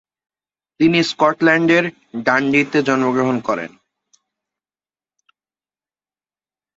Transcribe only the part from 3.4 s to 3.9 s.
করেন।